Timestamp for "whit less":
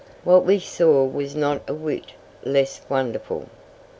1.75-2.81